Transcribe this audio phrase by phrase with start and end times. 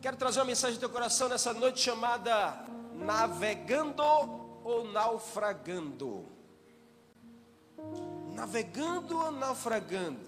[0.00, 2.64] Quero trazer uma mensagem do teu coração nessa noite chamada
[2.94, 4.02] Navegando
[4.64, 6.26] ou Naufragando.
[8.32, 10.26] Navegando ou naufragando.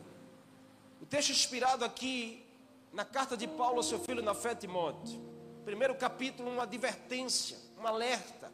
[1.00, 2.45] O texto inspirado aqui
[2.93, 5.19] na carta de Paulo ao seu filho na fé Timóteo.
[5.64, 8.52] Primeiro capítulo, uma advertência, um alerta,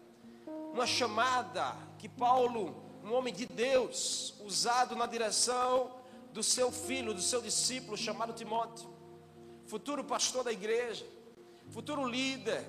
[0.72, 5.90] uma chamada que Paulo, um homem de Deus, usado na direção
[6.32, 8.97] do seu filho, do seu discípulo chamado Timóteo
[9.68, 11.06] futuro pastor da igreja,
[11.70, 12.66] futuro líder.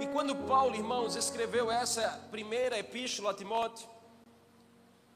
[0.00, 3.86] E quando Paulo, irmãos, escreveu essa primeira epístola a Timóteo,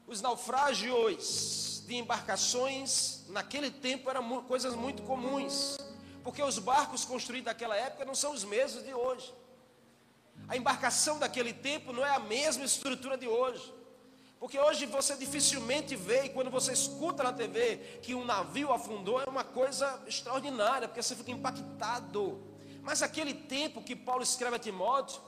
[0.07, 5.77] os naufrágios de embarcações naquele tempo eram coisas muito comuns,
[6.23, 9.33] porque os barcos construídos naquela época não são os mesmos de hoje.
[10.47, 13.73] A embarcação daquele tempo não é a mesma estrutura de hoje.
[14.41, 19.21] Porque hoje você dificilmente vê, e quando você escuta na TV que um navio afundou,
[19.21, 22.41] é uma coisa extraordinária, porque você fica impactado.
[22.81, 25.21] Mas aquele tempo que Paulo escreve a Timóteo,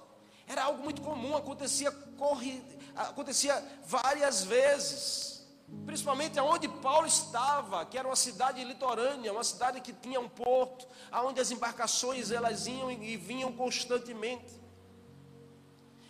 [0.48, 2.60] era algo muito comum, acontecia, corre,
[2.96, 5.48] acontecia várias vezes.
[5.85, 10.88] Principalmente aonde Paulo estava, que era uma cidade litorânea, uma cidade que tinha um porto,
[11.12, 14.60] aonde as embarcações elas iam e vinham constantemente.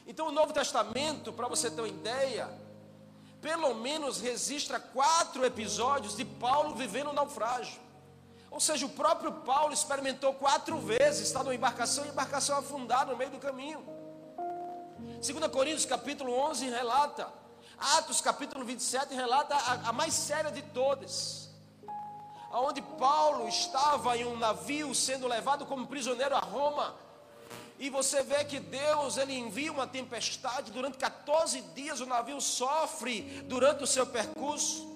[0.08, 2.63] Então o Novo Testamento, para você ter uma ideia,
[3.44, 7.78] pelo menos registra quatro episódios de Paulo vivendo um naufrágio.
[8.50, 13.18] Ou seja, o próprio Paulo experimentou quatro vezes estar numa embarcação e embarcação afundar no
[13.18, 13.84] meio do caminho.
[14.98, 17.28] 2 Coríntios capítulo 11 relata,
[17.98, 21.50] Atos capítulo 27 relata a, a mais séria de todas,
[22.50, 26.96] onde Paulo estava em um navio sendo levado como prisioneiro a Roma,
[27.84, 33.44] e você vê que Deus ele envia uma tempestade durante 14 dias o navio sofre
[33.46, 34.88] durante o seu percurso.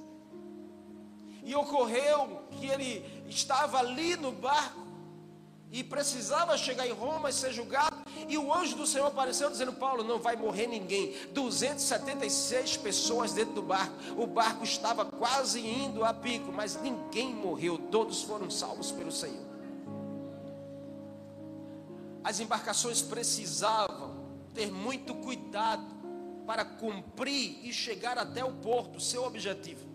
[1.43, 4.87] E ocorreu que ele estava ali no barco
[5.69, 7.97] e precisava chegar em Roma e ser julgado.
[8.25, 11.13] E o anjo do Senhor apareceu dizendo: Paulo, não vai morrer ninguém.
[11.33, 13.95] 276 pessoas dentro do barco.
[14.15, 17.77] O barco estava quase indo a pico, mas ninguém morreu.
[17.91, 19.46] Todos foram salvos pelo Senhor
[22.27, 24.17] as embarcações precisavam
[24.53, 25.95] ter muito cuidado
[26.45, 29.87] para cumprir e chegar até o porto, seu objetivo.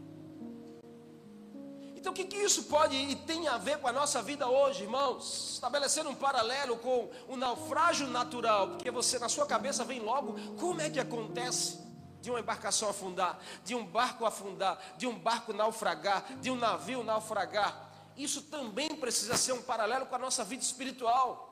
[1.95, 4.85] Então, o que, que isso pode e tem a ver com a nossa vida hoje,
[4.85, 5.51] irmãos?
[5.53, 10.81] Estabelecendo um paralelo com o naufrágio natural, porque você na sua cabeça vem logo como
[10.81, 11.81] é que acontece
[12.23, 17.05] de uma embarcação afundar, de um barco afundar, de um barco naufragar, de um navio
[17.05, 17.91] naufragar.
[18.17, 21.52] Isso também precisa ser um paralelo com a nossa vida espiritual.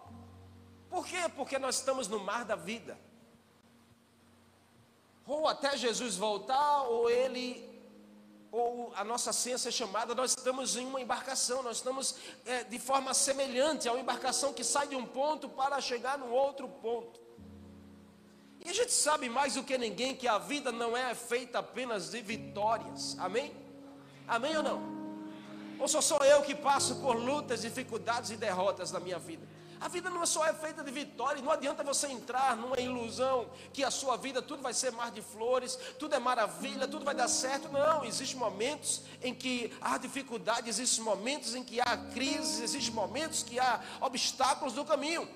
[0.90, 1.30] Por quê?
[1.36, 2.98] Porque nós estamos no mar da vida.
[5.24, 7.64] Ou até Jesus voltar, ou ele,
[8.50, 12.80] ou a nossa ciência é chamada, nós estamos em uma embarcação, nós estamos é, de
[12.80, 17.20] forma semelhante a uma embarcação que sai de um ponto para chegar no outro ponto.
[18.64, 22.10] E a gente sabe mais do que ninguém que a vida não é feita apenas
[22.10, 23.16] de vitórias.
[23.18, 23.54] Amém?
[24.26, 25.00] Amém ou não?
[25.78, 29.46] Ou só sou eu que passo por lutas, dificuldades e derrotas na minha vida?
[29.80, 33.48] A vida não é só é feita de vitória, não adianta você entrar numa ilusão
[33.72, 37.14] que a sua vida tudo vai ser mar de flores, tudo é maravilha, tudo vai
[37.14, 37.66] dar certo.
[37.70, 43.42] Não, existem momentos em que há dificuldade, existem momentos em que há crises, existem momentos
[43.42, 45.26] que há obstáculos no caminho.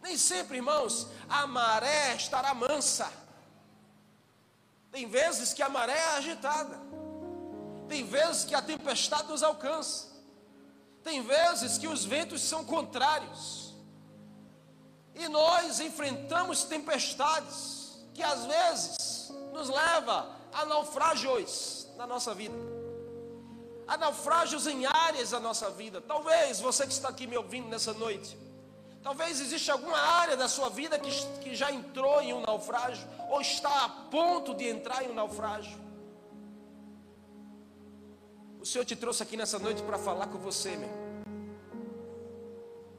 [0.00, 3.12] Nem sempre, irmãos, a maré estará mansa.
[4.92, 6.78] Tem vezes que a maré é agitada.
[7.88, 10.09] Tem vezes que a tempestade nos alcança.
[11.02, 13.74] Tem vezes que os ventos são contrários.
[15.14, 22.54] E nós enfrentamos tempestades que às vezes nos leva a naufrágios na nossa vida.
[23.86, 26.00] A naufrágios em áreas da nossa vida.
[26.00, 28.38] Talvez você que está aqui me ouvindo nessa noite,
[29.02, 33.40] talvez exista alguma área da sua vida que, que já entrou em um naufrágio ou
[33.40, 35.89] está a ponto de entrar em um naufrágio.
[38.60, 41.10] O Senhor te trouxe aqui nessa noite para falar com você, meu.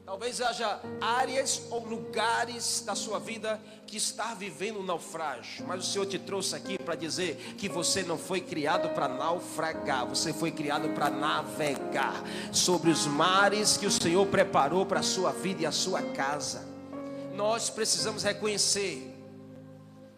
[0.04, 5.90] Talvez haja áreas ou lugares da sua vida que está vivendo um naufrágio, mas o
[5.90, 10.50] Senhor te trouxe aqui para dizer que você não foi criado para naufragar, você foi
[10.50, 12.22] criado para navegar
[12.52, 16.66] sobre os mares que o Senhor preparou para a sua vida e a sua casa.
[17.34, 19.14] Nós precisamos reconhecer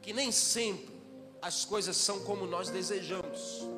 [0.01, 0.95] que nem sempre
[1.43, 3.74] as coisas são como nós desejamos.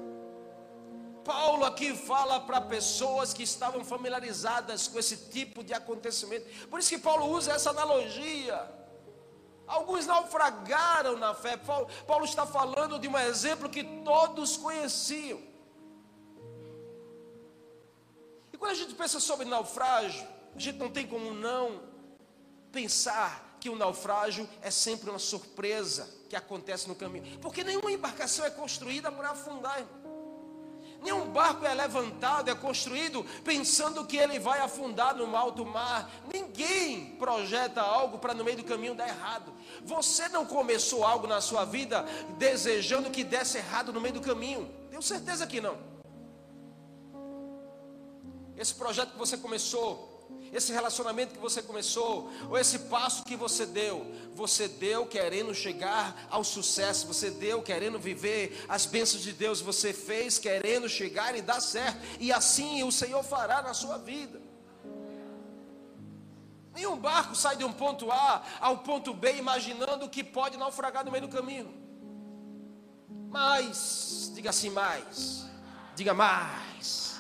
[1.27, 6.47] Paulo aqui fala para pessoas que estavam familiarizadas com esse tipo de acontecimento.
[6.69, 8.57] Por isso que Paulo usa essa analogia.
[9.67, 11.57] Alguns naufragaram na fé.
[11.57, 15.43] Paulo, Paulo está falando de um exemplo que todos conheciam.
[18.53, 21.83] E quando a gente pensa sobre naufrágio, a gente não tem como não
[22.71, 27.39] pensar que o naufrágio é sempre uma surpresa que acontece no caminho.
[27.41, 29.85] Porque nenhuma embarcação é construída para afundar.
[31.03, 36.11] Nenhum barco é levantado, é construído pensando que ele vai afundar no alto mar.
[36.33, 39.53] Ninguém projeta algo para no meio do caminho dar errado.
[39.85, 42.05] Você não começou algo na sua vida
[42.39, 44.71] desejando que desse errado no meio do caminho.
[44.91, 45.77] Tenho certeza que não.
[48.57, 50.16] Esse projeto que você começou,
[50.53, 56.27] esse relacionamento que você começou, ou esse passo que você deu, você deu querendo chegar
[56.31, 61.43] ao sucesso, você deu querendo viver as bênçãos de Deus, você fez querendo chegar e
[61.43, 64.41] dar certo, e assim o Senhor fará na sua vida.
[66.75, 71.11] Nenhum barco sai de um ponto A ao ponto B imaginando que pode naufragar no
[71.11, 71.75] meio do caminho.
[73.31, 75.47] Mas, diga assim mais,
[75.95, 77.16] diga mais.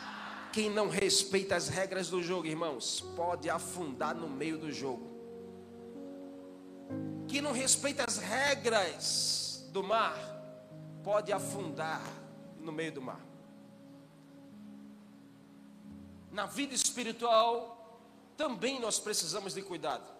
[0.56, 5.06] Quem não respeita as regras do jogo, irmãos, pode afundar no meio do jogo.
[7.28, 10.16] Quem não respeita as regras do mar,
[11.04, 12.00] pode afundar
[12.58, 13.20] no meio do mar.
[16.32, 18.00] Na vida espiritual,
[18.34, 20.10] também nós precisamos de cuidado.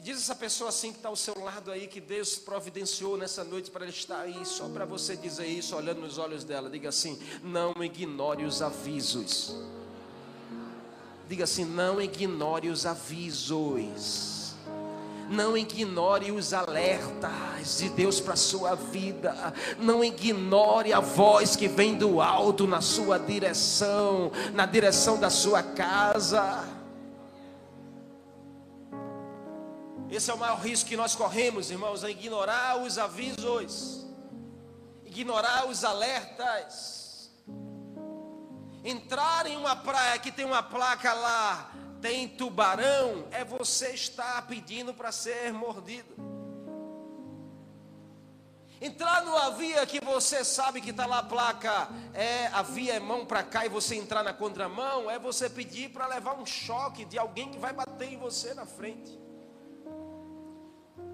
[0.00, 3.44] E diz essa pessoa assim que está ao seu lado aí, que Deus providenciou nessa
[3.44, 6.70] noite para ele estar aí, só para você dizer isso, olhando nos olhos dela.
[6.70, 9.54] Diga assim: não ignore os avisos.
[11.28, 14.54] Diga assim: não ignore os avisos.
[15.28, 19.52] Não ignore os alertas de Deus para a sua vida.
[19.78, 25.62] Não ignore a voz que vem do alto na sua direção, na direção da sua
[25.62, 26.79] casa.
[30.10, 34.04] Esse é o maior risco que nós corremos, irmãos, é ignorar os avisos,
[35.04, 37.30] ignorar os alertas.
[38.82, 41.70] Entrar em uma praia que tem uma placa lá,
[42.00, 46.30] tem tubarão, é você estar pedindo para ser mordido.
[48.80, 52.98] Entrar numa via que você sabe que está lá a placa, é a via é
[52.98, 57.04] mão para cá e você entrar na contramão, é você pedir para levar um choque
[57.04, 59.29] de alguém que vai bater em você na frente.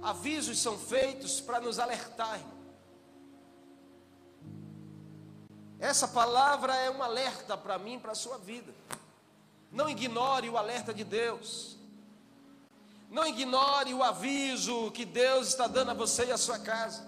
[0.07, 2.41] Avisos são feitos para nos alertar.
[5.81, 8.73] Essa palavra é um alerta para mim, para a sua vida.
[9.73, 11.77] Não ignore o alerta de Deus.
[13.11, 17.05] Não ignore o aviso que Deus está dando a você e a sua casa.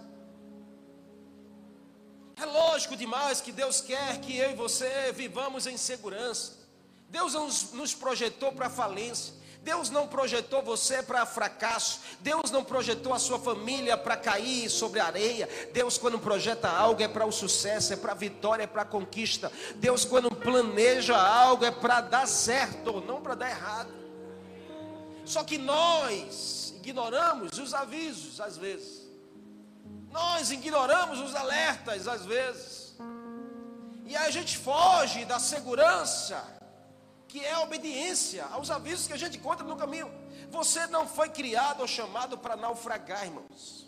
[2.34, 6.66] É lógico demais que Deus quer que eu e você vivamos em segurança.
[7.08, 7.34] Deus
[7.72, 9.37] nos projetou para a falência.
[9.68, 12.00] Deus não projetou você para fracasso.
[12.20, 15.46] Deus não projetou a sua família para cair sobre a areia.
[15.74, 18.86] Deus, quando projeta algo, é para o sucesso, é para a vitória, é para a
[18.86, 19.52] conquista.
[19.74, 23.92] Deus, quando planeja algo, é para dar certo, não para dar errado.
[25.26, 29.06] Só que nós ignoramos os avisos, às vezes.
[30.10, 32.96] Nós ignoramos os alertas, às vezes.
[34.06, 36.57] E aí a gente foge da segurança
[37.28, 40.10] que é a obediência aos avisos que a gente encontra no caminho.
[40.50, 43.86] Você não foi criado ou chamado para naufragar, irmãos.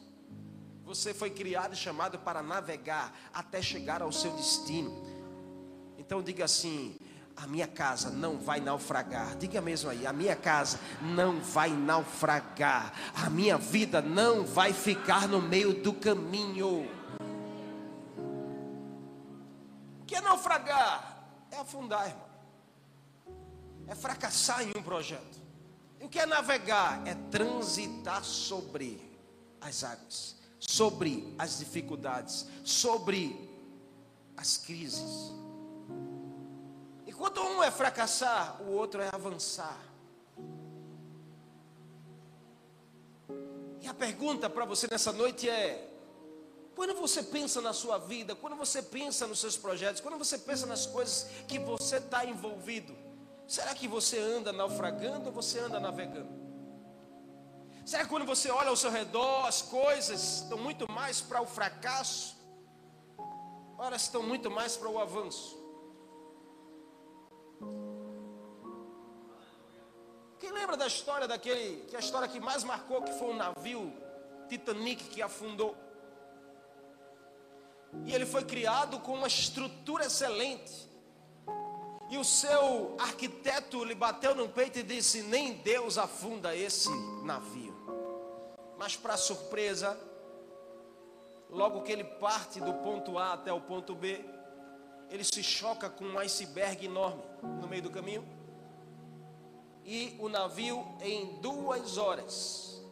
[0.85, 5.03] Você foi criado e chamado para navegar até chegar ao seu destino.
[5.97, 6.99] Então diga assim:
[7.35, 9.35] a minha casa não vai naufragar.
[9.37, 12.93] Diga mesmo aí: a minha casa não vai naufragar.
[13.15, 16.87] A minha vida não vai ficar no meio do caminho.
[20.03, 21.25] O que é naufragar?
[21.51, 22.30] É afundar, irmão
[23.91, 25.43] é fracassar em um projeto.
[26.01, 27.05] E o que é navegar?
[27.07, 29.03] É transitar sobre
[29.61, 33.51] as águas, sobre as dificuldades, sobre
[34.37, 35.33] as crises.
[37.05, 39.79] Enquanto um é fracassar, o outro é avançar.
[43.81, 45.93] E a pergunta para você nessa noite é:
[46.77, 50.65] quando você pensa na sua vida, quando você pensa nos seus projetos, quando você pensa
[50.65, 53.10] nas coisas que você está envolvido,
[53.51, 56.31] Será que você anda naufragando ou você anda navegando?
[57.85, 61.47] Será que quando você olha ao seu redor, as coisas estão muito mais para o
[61.47, 62.37] fracasso?
[63.77, 65.59] Elas estão muito mais para o avanço?
[70.39, 73.93] Quem lembra da história daquele, que a história que mais marcou, que foi um navio
[74.49, 75.77] Titanic que afundou?
[78.07, 80.90] E ele foi criado com uma estrutura excelente.
[82.11, 86.91] E o seu arquiteto lhe bateu no peito e disse: Nem Deus afunda esse
[87.23, 87.73] navio.
[88.77, 89.97] Mas, para surpresa,
[91.49, 94.25] logo que ele parte do ponto A até o ponto B,
[95.09, 97.23] ele se choca com um iceberg enorme
[97.61, 98.29] no meio do caminho.
[99.85, 102.83] E o navio, em duas horas,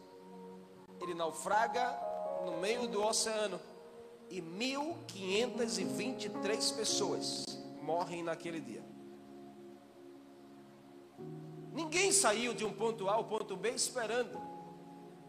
[1.01, 1.99] ele naufraga
[2.45, 3.59] no meio do oceano.
[4.29, 7.43] E 1.523 pessoas
[7.81, 8.87] morrem naquele dia.
[11.71, 14.39] Ninguém saiu de um ponto A ao ponto B esperando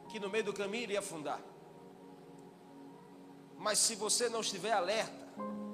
[0.08, 1.40] que no meio do caminho iria afundar.
[3.56, 5.28] Mas se você não estiver alerta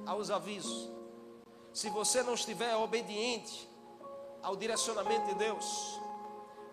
[0.05, 0.91] aos avisos,
[1.73, 3.69] se você não estiver obediente
[4.43, 6.01] ao direcionamento de Deus,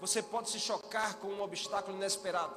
[0.02, 2.56] você pode se chocar com um obstáculo inesperado.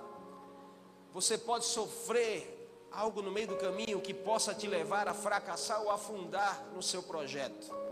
[1.12, 5.90] Você pode sofrer algo no meio do caminho que possa te levar a fracassar ou
[5.90, 7.85] afundar no seu projeto.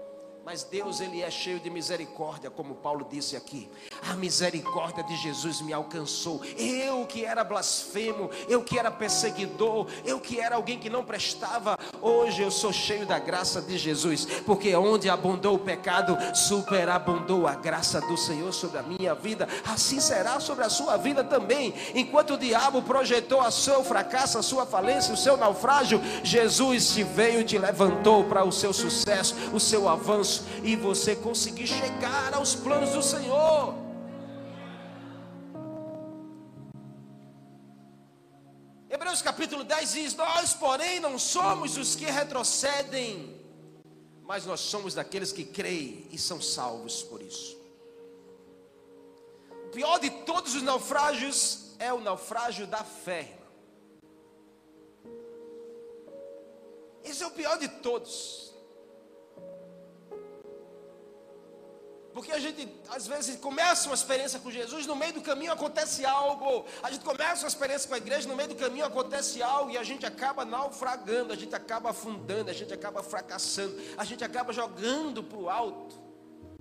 [0.45, 3.67] Mas Deus, Ele é cheio de misericórdia, como Paulo disse aqui.
[4.11, 6.43] A misericórdia de Jesus me alcançou.
[6.59, 11.79] Eu que era blasfemo, eu que era perseguidor, eu que era alguém que não prestava,
[12.03, 14.27] hoje eu sou cheio da graça de Jesus.
[14.45, 19.49] Porque onde abundou o pecado, superabundou a graça do Senhor sobre a minha vida.
[19.65, 21.73] Assim será sobre a sua vida também.
[21.95, 27.03] Enquanto o diabo projetou a seu fracasso, a sua falência, o seu naufrágio, Jesus te
[27.03, 32.35] veio e te levantou para o seu sucesso, o seu avanço e você conseguir chegar
[32.35, 33.75] aos planos do Senhor.
[38.89, 43.41] Hebreus capítulo 10 diz: Nós, porém, não somos os que retrocedem,
[44.23, 47.59] mas nós somos daqueles que creem e são salvos por isso.
[49.67, 53.37] O pior de todos os naufrágios é o naufrágio da fé.
[57.05, 58.54] Esse é o pior de todos.
[62.15, 66.07] Porque a gente, às vezes, começa uma experiência com Jesus, no meio do caminho acontece
[66.07, 66.65] algo.
[66.81, 69.77] A gente começa uma experiência com a igreja, no meio do caminho acontece algo e
[69.77, 74.53] a gente acaba naufragando, a gente acaba afundando, a gente acaba fracassando, a gente acaba
[74.53, 75.99] jogando para o alto.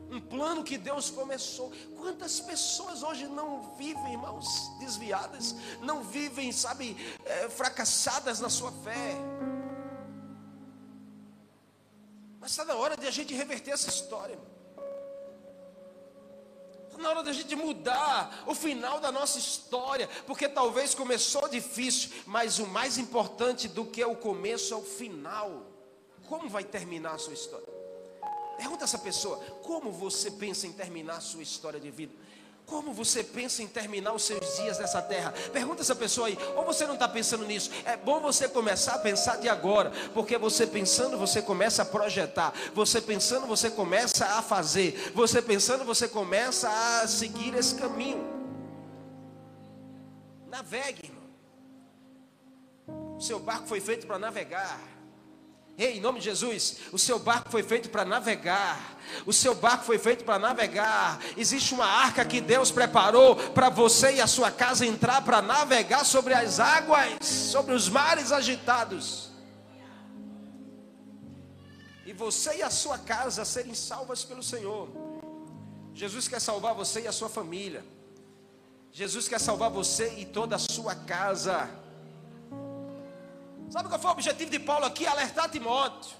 [0.09, 1.71] Um plano que Deus começou.
[1.97, 4.47] Quantas pessoas hoje não vivem, irmãos,
[4.79, 9.15] desviadas, não vivem, sabe, é, fracassadas na sua fé.
[12.39, 14.33] Mas está na hora de a gente reverter essa história.
[14.33, 14.52] Irmão
[16.97, 22.59] na hora da gente mudar o final da nossa história, porque talvez começou difícil, mas
[22.59, 25.65] o mais importante do que o começo é o final.
[26.27, 27.67] Como vai terminar a sua história?
[28.57, 32.13] Pergunta essa pessoa: como você pensa em terminar a sua história de vida?
[32.65, 35.33] Como você pensa em terminar os seus dias nessa terra?
[35.51, 37.69] Pergunta essa pessoa aí, ou você não está pensando nisso?
[37.85, 42.53] É bom você começar a pensar de agora, porque você pensando, você começa a projetar,
[42.73, 48.23] você pensando, você começa a fazer, você pensando, você começa a seguir esse caminho.
[50.47, 51.23] Navegue, irmão.
[53.17, 54.92] O seu barco foi feito para navegar.
[55.75, 58.99] Ei, em nome de Jesus, o seu barco foi feito para navegar.
[59.25, 61.19] O seu barco foi feito para navegar.
[61.35, 66.05] Existe uma arca que Deus preparou para você e a sua casa entrar para navegar
[66.05, 69.31] sobre as águas, sobre os mares agitados.
[72.05, 74.89] E você e a sua casa serem salvas pelo Senhor.
[75.95, 77.83] Jesus quer salvar você e a sua família.
[78.91, 81.82] Jesus quer salvar você e toda a sua casa.
[83.73, 85.03] Sabe qual foi o objetivo de Paulo aqui?
[85.07, 86.15] Alertar Timóteo.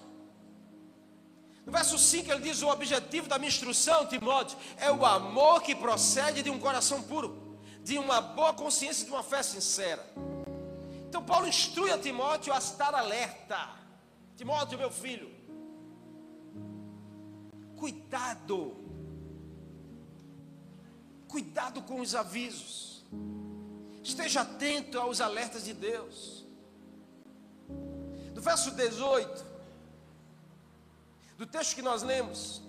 [1.64, 5.76] No verso 5 ele diz: O objetivo da minha instrução, Timóteo, é o amor que
[5.76, 10.04] procede de um coração puro, de uma boa consciência, de uma fé sincera.
[11.08, 13.70] Então Paulo instrui a Timóteo a estar alerta.
[14.36, 15.30] Timóteo, meu filho,
[17.78, 18.76] cuidado,
[21.28, 23.06] cuidado com os avisos,
[24.04, 26.43] esteja atento aos alertas de Deus
[28.44, 29.46] verso 18,
[31.38, 32.62] do texto que nós lemos.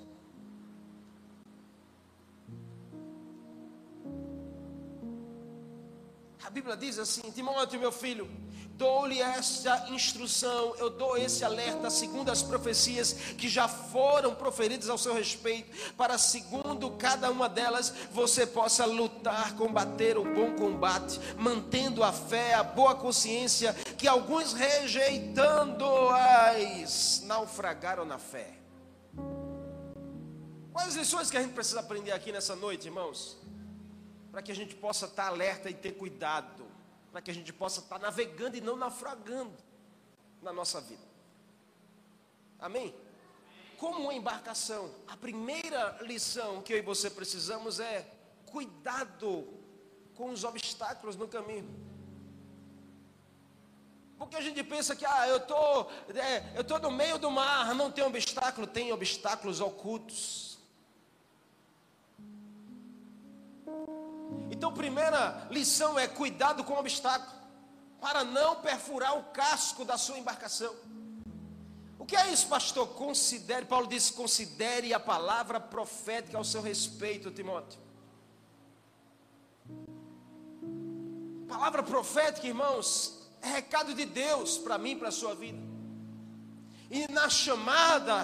[6.45, 8.31] A Bíblia diz assim: Timóteo, meu filho,
[8.77, 14.99] dou-lhe essa instrução, eu dou esse alerta, segundo as profecias que já foram proferidas ao
[14.99, 22.03] seu respeito, para segundo cada uma delas você possa lutar, combater o bom combate, mantendo
[22.03, 28.59] a fé, a boa consciência, que alguns rejeitando-as naufragaram na fé.
[30.73, 33.39] Quais as lições que a gente precisa aprender aqui nessa noite, irmãos?
[34.33, 36.74] Para que a gente possa estar alerta e ter cuidado
[37.15, 39.55] para que a gente possa estar navegando e não naufragando
[40.43, 41.05] na nossa vida.
[42.59, 42.93] Amém?
[43.79, 48.05] Como uma embarcação, a primeira lição que eu e você precisamos é
[48.47, 49.47] cuidado
[50.17, 51.71] com os obstáculos no caminho.
[54.19, 55.83] Porque a gente pensa que ah, eu tô,
[56.19, 60.59] é, eu tô no meio do mar, não tem obstáculo, tem obstáculos ocultos.
[64.55, 67.37] Então, primeira lição é cuidado com o obstáculo,
[68.01, 70.73] para não perfurar o casco da sua embarcação.
[71.99, 72.87] O que é isso, pastor?
[72.91, 77.81] Considere, Paulo disse: considere a palavra profética ao seu respeito, Timóteo.
[81.49, 85.74] Palavra profética, irmãos, é recado de Deus para mim, para a sua vida.
[86.91, 88.23] E na chamada,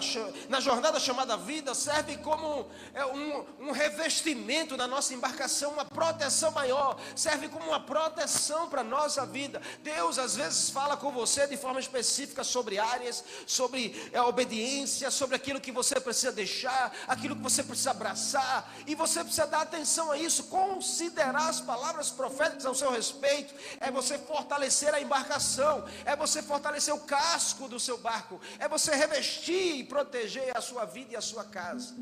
[0.49, 6.51] na jornada chamada vida, serve como é, um, um revestimento na nossa embarcação, uma proteção
[6.51, 9.63] maior, serve como uma proteção para a nossa vida.
[9.83, 15.11] Deus às vezes fala com você de forma específica sobre áreas, sobre a é, obediência,
[15.11, 19.63] sobre aquilo que você precisa deixar, aquilo que você precisa abraçar, e você precisa dar
[19.63, 25.85] atenção a isso, considerar as palavras proféticas ao seu respeito, é você fortalecer a embarcação,
[26.05, 30.85] é você fortalecer o casco do seu barco, é você revestir e proteger a sua
[30.85, 31.95] vida e a sua casa.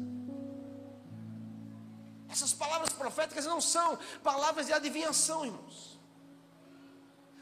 [2.29, 5.99] Essas palavras proféticas não são palavras de adivinhação, irmãos.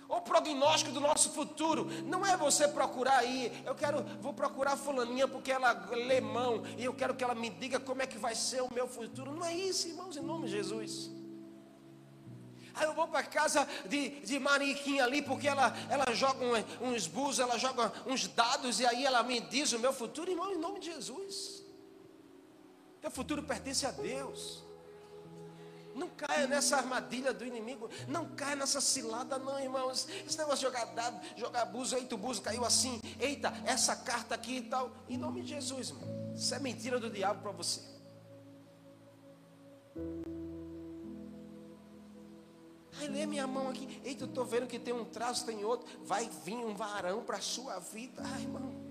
[0.09, 1.89] Ou prognóstico do nosso futuro.
[2.05, 6.85] Não é você procurar aí, eu quero, vou procurar fulaninha porque ela lê mão e
[6.85, 9.33] eu quero que ela me diga como é que vai ser o meu futuro.
[9.33, 11.11] Não é isso, irmãos, em nome de Jesus.
[12.77, 17.07] Aí eu vou para casa de, de Mariquinha ali, porque ela, ela joga um, uns
[17.07, 20.59] bus, ela joga uns dados, e aí ela me diz o meu futuro, irmão, em
[20.59, 21.65] nome de Jesus.
[23.01, 24.63] Teu futuro pertence a Deus.
[25.95, 27.89] Não caia nessa armadilha do inimigo.
[28.07, 30.07] Não caia nessa cilada, não, irmãos.
[30.27, 33.01] Esse negócio de jogar dado, jogar buzo, eita, o buzo caiu assim.
[33.19, 34.91] Eita, essa carta aqui e tal.
[35.09, 36.35] Em nome de Jesus, irmão.
[36.35, 37.81] Isso é mentira do diabo para você.
[43.01, 44.01] Ai, lê minha mão aqui.
[44.05, 45.87] Eita, eu estou vendo que tem um traço, tem outro.
[46.05, 48.23] Vai vir um varão para a sua vida.
[48.25, 48.87] Ai, irmão.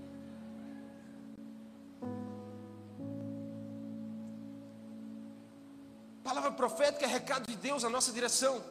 [6.24, 8.64] Palavra profética é recado de Deus na nossa direção.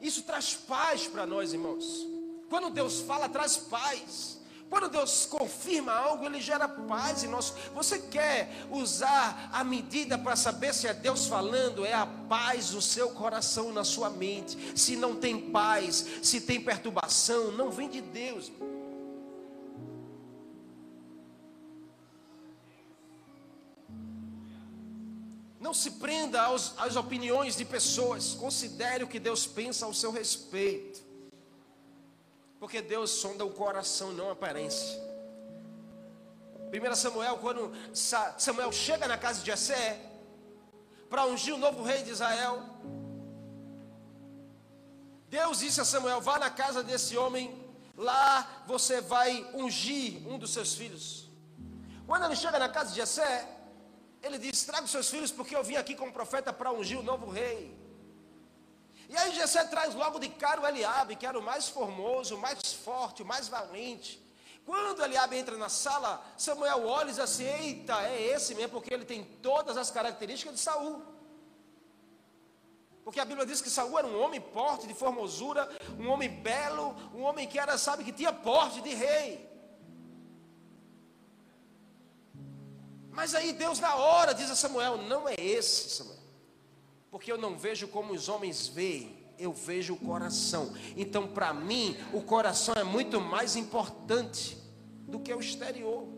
[0.00, 2.06] Isso traz paz para nós, irmãos.
[2.48, 4.40] Quando Deus fala, traz paz.
[4.74, 7.54] Quando Deus confirma algo, Ele gera paz em nós.
[7.76, 11.86] Você quer usar a medida para saber se é Deus falando?
[11.86, 14.58] É a paz no seu coração, na sua mente.
[14.76, 18.50] Se não tem paz, se tem perturbação, não vem de Deus.
[25.60, 28.34] Não se prenda aos, às opiniões de pessoas.
[28.34, 31.03] Considere o que Deus pensa ao seu respeito.
[32.64, 34.98] Porque Deus sonda o coração, não a aparência.
[36.72, 40.00] 1 Samuel, quando Samuel chega na casa de Jessé,
[41.10, 42.62] para ungir o novo rei de Israel,
[45.28, 47.54] Deus disse a Samuel: vá na casa desse homem,
[47.94, 51.28] lá você vai ungir um dos seus filhos.
[52.06, 53.46] Quando ele chega na casa de Jessé,
[54.22, 57.02] ele diz: traga os seus filhos, porque eu vim aqui como profeta para ungir o
[57.02, 57.83] novo rei.
[59.14, 62.38] E aí Jessé traz logo de cara o Eliabe, que era o mais formoso, o
[62.38, 64.20] mais forte, o mais valente.
[64.66, 68.92] Quando Eliabe entra na sala, Samuel olha e diz assim: Eita, é esse mesmo, porque
[68.92, 71.00] ele tem todas as características de Saul.
[73.04, 76.96] Porque a Bíblia diz que Saul era um homem forte, de formosura, um homem belo,
[77.14, 79.48] um homem que era, sabe, que tinha porte de rei.
[83.12, 86.23] Mas aí Deus na hora diz a Samuel: Não é esse, Samuel
[87.14, 90.74] porque eu não vejo como os homens veem, eu vejo o coração.
[90.96, 94.58] Então, para mim, o coração é muito mais importante
[95.06, 96.08] do que o exterior.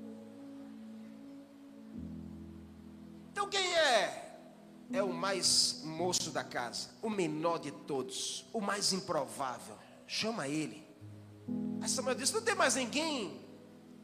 [3.31, 4.39] Então, quem é?
[4.91, 9.77] É o mais moço da casa, o menor de todos, o mais improvável.
[10.07, 10.83] Chama ele.
[11.83, 13.46] Aí Samuel disse: Não tem mais ninguém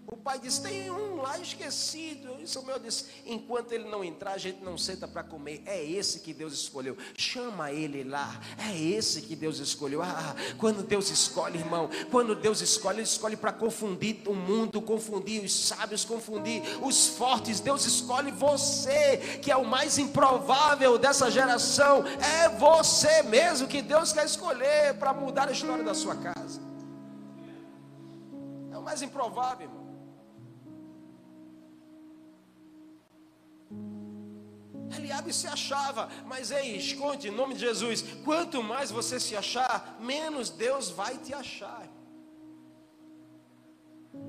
[0.06, 2.36] o pai disse: tem um lá esquecido.
[2.40, 5.62] E Samuel disse: enquanto ele não entrar, a gente não senta para comer.
[5.64, 6.96] É esse que Deus escolheu.
[7.16, 8.40] Chama ele lá.
[8.58, 10.02] É esse que Deus escolheu.
[10.02, 15.44] Ah, quando Deus escolhe, irmão, quando Deus escolhe, Ele escolhe para confundir o mundo, confundir
[15.44, 17.60] os sábios, confundir os fortes.
[17.60, 22.04] Deus escolhe você, que é o mais improvável dessa geração.
[22.06, 26.60] É você mesmo que Deus quer escolher para mudar a história da sua casa.
[28.72, 29.91] É o mais improvável, irmão.
[35.02, 38.04] Eliabe se achava, mas ei, esconde em nome de Jesus.
[38.24, 41.88] Quanto mais você se achar, menos Deus vai te achar.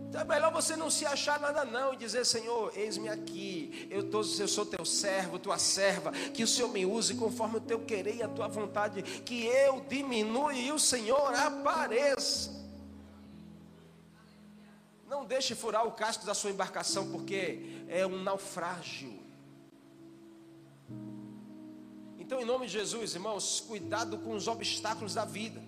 [0.10, 4.10] Então é melhor você não se achar nada não e dizer, Senhor, eis-me aqui, eu,
[4.10, 7.80] tô, eu sou teu servo, tua serva, que o Senhor me use conforme o teu
[7.80, 12.52] querer e a tua vontade, que eu diminua e o Senhor apareça.
[15.08, 19.23] Não deixe furar o casco da sua embarcação, porque é um naufrágio.
[22.34, 25.62] Então, em nome de Jesus, irmãos, cuidado com os obstáculos da vida.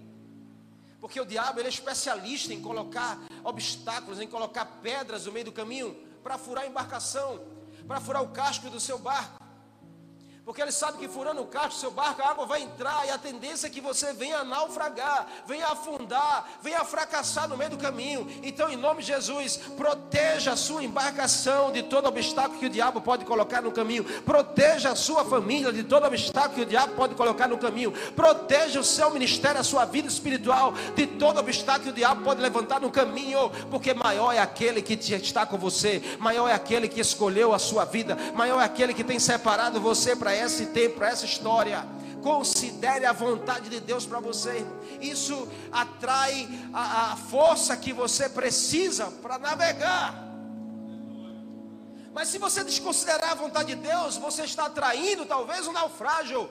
[0.99, 5.51] Porque o diabo ele é especialista em colocar obstáculos, em colocar pedras no meio do
[5.51, 7.39] caminho para furar a embarcação,
[7.87, 9.44] para furar o casco do seu barco.
[10.45, 13.09] Porque ele sabe que furando o casco do seu barco, a água vai entrar e
[13.09, 18.27] a tendência é que você venha naufragar, venha afundar, venha fracassar no meio do caminho.
[18.43, 23.01] Então, em nome de Jesus, proteja a sua embarcação de todo obstáculo que o diabo
[23.01, 24.03] pode colocar no caminho.
[24.21, 27.91] Proteja a sua família de todo obstáculo que o diabo pode colocar no caminho.
[28.15, 32.39] Proteja o seu ministério, a sua vida espiritual de todo obstáculo que o diabo pode
[32.39, 37.01] levantar no caminho, porque maior é aquele que está com você, maior é aquele que
[37.01, 41.09] escolheu a sua vida, maior é aquele que tem separado você para esse tempo, para
[41.09, 41.85] essa história.
[42.21, 44.65] Considere a vontade de Deus para você.
[44.99, 50.25] Isso atrai a, a força que você precisa para navegar.
[52.13, 56.49] Mas se você desconsiderar a vontade de Deus, você está atraindo talvez um naufrágio.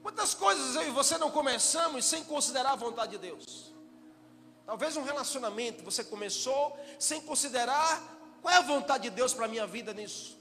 [0.00, 3.74] Quantas coisas eu e você não começamos sem considerar a vontade de Deus?
[4.64, 8.00] Talvez um relacionamento você começou sem considerar
[8.40, 10.37] qual é a vontade de Deus para a minha vida nisso.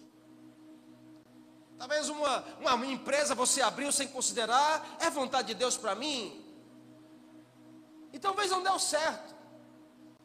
[1.78, 6.44] Talvez uma, uma empresa você abriu sem considerar, é vontade de Deus para mim?
[8.12, 9.36] E talvez não deu certo,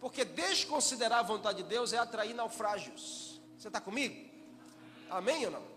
[0.00, 3.40] porque desconsiderar a vontade de Deus é atrair naufrágios.
[3.58, 4.30] Você está comigo?
[5.10, 5.72] Amém ou não?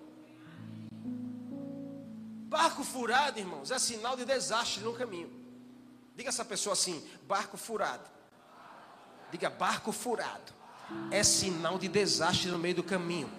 [2.48, 5.30] Barco furado, irmãos, é sinal de desastre no caminho.
[6.16, 8.10] Diga essa pessoa assim: barco furado.
[9.30, 10.54] Diga barco furado.
[11.12, 13.30] É sinal de desastre no meio do caminho.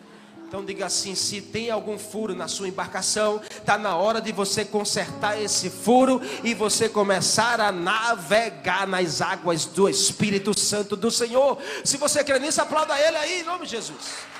[0.48, 4.64] Então diga assim: se tem algum furo na sua embarcação, está na hora de você
[4.64, 11.58] consertar esse furo e você começar a navegar nas águas do Espírito Santo do Senhor.
[11.84, 14.36] Se você crê nisso, aplauda Ele aí, em nome de Jesus.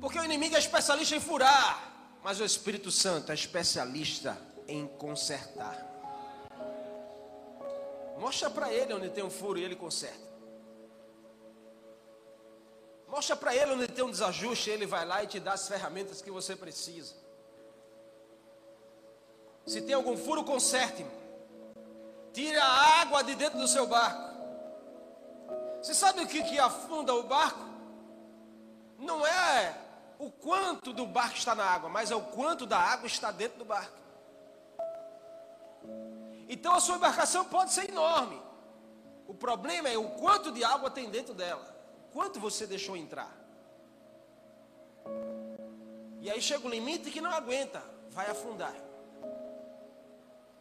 [0.00, 4.36] Porque o inimigo é especialista em furar, mas o Espírito Santo é especialista
[4.66, 5.89] em consertar.
[8.20, 10.28] Mostra para ele onde tem um furo e ele conserta.
[13.08, 16.20] Mostra para ele onde tem um desajuste, ele vai lá e te dá as ferramentas
[16.20, 17.14] que você precisa.
[19.66, 21.04] Se tem algum furo, conserte.
[22.34, 24.30] Tire a água de dentro do seu barco.
[25.80, 27.64] Você sabe o que, que afunda o barco?
[28.98, 29.74] Não é
[30.18, 33.58] o quanto do barco está na água, mas é o quanto da água está dentro
[33.58, 33.98] do barco.
[36.52, 38.42] Então a sua embarcação pode ser enorme.
[39.28, 41.64] O problema é o quanto de água tem dentro dela.
[42.12, 43.32] Quanto você deixou entrar.
[46.20, 48.74] E aí chega o limite que não aguenta, vai afundar.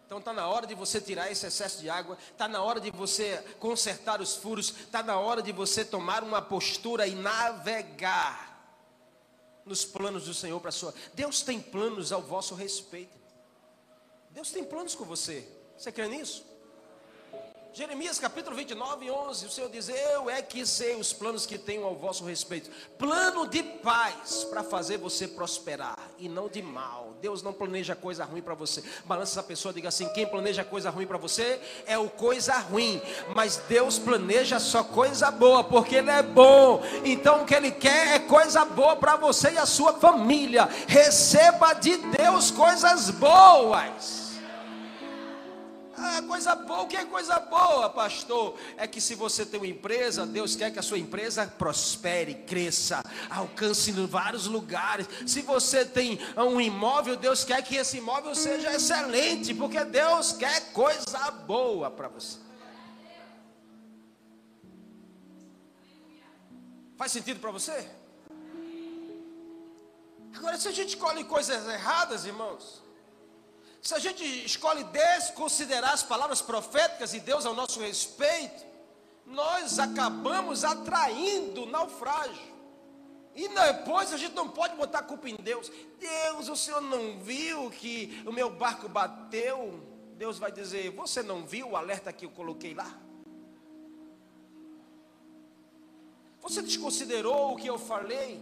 [0.06, 2.92] Então está na hora de você tirar esse excesso de água, está na hora de
[2.92, 8.48] você consertar os furos, está na hora de você tomar uma postura e navegar
[9.66, 10.94] nos planos do Senhor para a sua.
[11.16, 13.18] Deus tem planos ao vosso respeito.
[14.30, 15.59] Deus tem planos com você.
[15.80, 16.46] Você crê nisso?
[17.72, 21.86] Jeremias capítulo 29, 11, o Senhor diz: Eu é que sei os planos que tenho
[21.86, 22.70] ao vosso respeito.
[22.98, 27.14] Plano de paz para fazer você prosperar e não de mal.
[27.22, 28.84] Deus não planeja coisa ruim para você.
[29.06, 33.02] Balança essa pessoa, diga assim: Quem planeja coisa ruim para você é o coisa ruim.
[33.34, 36.82] Mas Deus planeja só coisa boa, porque Ele é bom.
[37.06, 40.68] Então o que Ele quer é coisa boa para você e a sua família.
[40.90, 44.29] Receba de Deus coisas boas.
[46.02, 48.58] Ah, coisa boa, o que é coisa boa, pastor?
[48.78, 53.04] É que se você tem uma empresa, Deus quer que a sua empresa prospere, cresça,
[53.30, 55.10] alcance em vários lugares.
[55.28, 60.72] Se você tem um imóvel, Deus quer que esse imóvel seja excelente, porque Deus quer
[60.72, 62.38] coisa boa para você.
[66.96, 67.90] Faz sentido para você?
[70.34, 72.82] Agora, se a gente escolhe coisas erradas, irmãos,
[73.82, 78.66] se a gente escolhe desconsiderar as palavras proféticas de Deus ao nosso respeito,
[79.26, 82.50] nós acabamos atraindo naufrágio.
[83.36, 85.72] E depois a gente não pode botar culpa em Deus.
[85.98, 89.82] Deus, o Senhor não viu que o meu barco bateu?
[90.18, 93.00] Deus vai dizer: Você não viu o alerta que eu coloquei lá?
[96.42, 98.42] Você desconsiderou o que eu falei?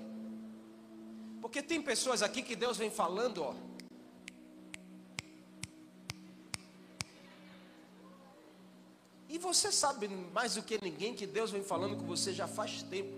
[1.41, 3.54] Porque tem pessoas aqui que Deus vem falando, ó.
[9.29, 12.81] E você sabe mais do que ninguém que Deus vem falando com você já faz
[12.83, 13.15] tempo.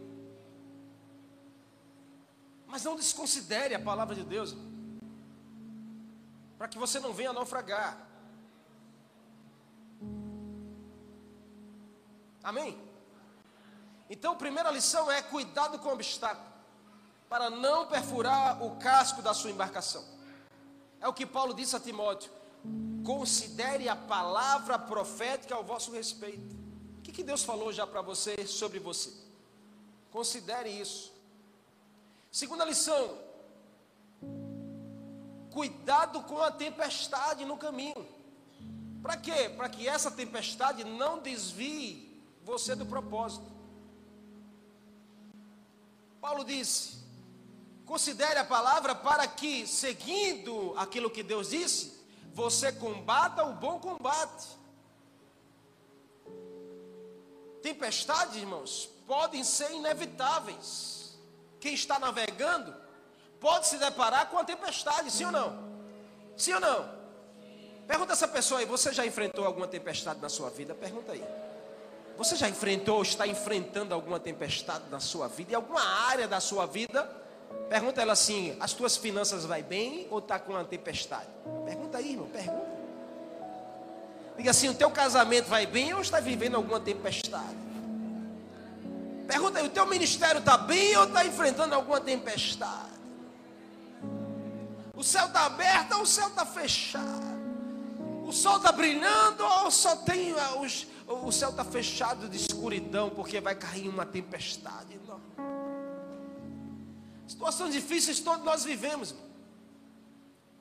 [2.65, 4.55] Mas não desconsidere a palavra de Deus.
[6.57, 7.97] para que você não venha naufragar.
[12.43, 12.77] Amém?
[14.09, 16.45] Então, a primeira lição é cuidado com o obstáculo,
[17.29, 20.03] para não perfurar o casco da sua embarcação.
[20.99, 22.31] É o que Paulo disse a Timóteo:
[23.03, 26.55] considere a palavra profética ao vosso respeito.
[26.97, 29.11] O que, que Deus falou já para você sobre você?
[30.11, 31.13] Considere isso.
[32.31, 33.17] Segunda lição:
[35.51, 38.07] cuidado com a tempestade no caminho.
[39.01, 39.49] Para quê?
[39.55, 43.45] Para que essa tempestade não desvie você do propósito.
[46.19, 46.97] Paulo disse:
[47.85, 51.98] considere a palavra para que, seguindo aquilo que Deus disse,
[52.39, 54.47] você combata o bom combate.
[57.61, 61.19] Tempestades, irmãos, podem ser inevitáveis.
[61.59, 62.73] Quem está navegando
[63.41, 65.49] pode se deparar com a tempestade, sim ou não?
[66.37, 66.99] Sim ou não?
[67.85, 70.73] Pergunta essa pessoa aí, você já enfrentou alguma tempestade na sua vida?
[70.73, 71.23] Pergunta aí.
[72.17, 75.51] Você já enfrentou ou está enfrentando alguma tempestade na sua vida?
[75.51, 77.03] Em alguma área da sua vida?
[77.69, 81.27] Pergunta ela assim: as tuas finanças vai bem ou está com uma tempestade?
[81.65, 82.79] Pergunta aí, irmão, pergunta.
[84.37, 87.57] Diga assim: o teu casamento vai bem ou está vivendo alguma tempestade?
[89.27, 92.89] Pergunta aí: o teu ministério está bem ou está enfrentando alguma tempestade?
[94.95, 97.39] O céu está aberto ou o céu está fechado?
[98.25, 103.09] O sol está brilhando ou só tem ah, os, o céu está fechado de escuridão
[103.09, 104.99] porque vai cair uma tempestade?
[105.07, 105.28] Não.
[107.29, 109.13] Situações difíceis todos nós vivemos.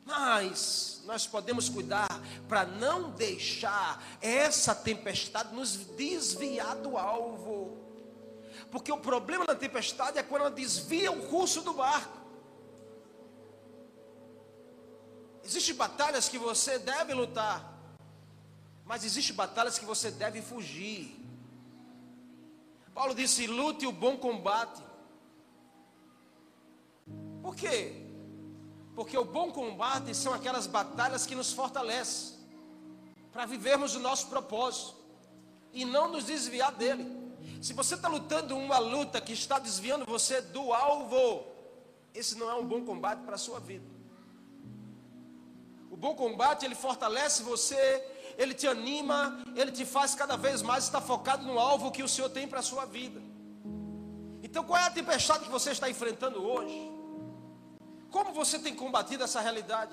[0.04, 2.08] Mas nós podemos cuidar
[2.46, 7.78] para não deixar essa tempestade nos desviar do alvo.
[8.70, 12.18] Porque o problema da tempestade é quando ela desvia o curso do barco.
[15.42, 17.72] Existem batalhas que você deve lutar,
[18.84, 21.16] mas existem batalhas que você deve fugir.
[22.92, 24.87] Paulo disse: lute o bom combate.
[27.48, 27.94] Por quê?
[28.94, 32.36] Porque o bom combate são aquelas batalhas que nos fortalecem
[33.32, 34.94] para vivermos o nosso propósito
[35.72, 37.06] e não nos desviar dele.
[37.62, 41.46] Se você está lutando uma luta que está desviando você do alvo,
[42.12, 43.88] esse não é um bom combate para a sua vida.
[45.90, 48.04] O bom combate, ele fortalece você,
[48.36, 52.08] ele te anima, ele te faz cada vez mais estar focado no alvo que o
[52.08, 53.22] Senhor tem para a sua vida.
[54.42, 56.97] Então, qual é a tempestade que você está enfrentando hoje?
[58.10, 59.92] Como você tem combatido essa realidade?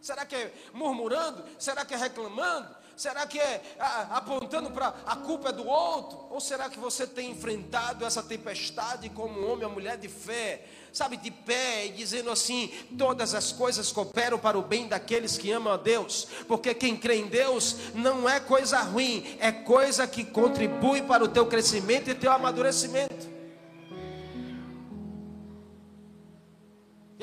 [0.00, 1.44] Será que é murmurando?
[1.58, 2.74] Será que é reclamando?
[2.96, 3.62] Será que é
[4.10, 6.28] apontando para a culpa é do outro?
[6.30, 10.66] Ou será que você tem enfrentado essa tempestade como um homem ou mulher de fé?
[10.96, 15.52] sabe, de pé e dizendo assim: todas as coisas cooperam para o bem daqueles que
[15.52, 20.24] amam a Deus, porque quem crê em Deus não é coisa ruim, é coisa que
[20.24, 23.35] contribui para o teu crescimento e teu amadurecimento.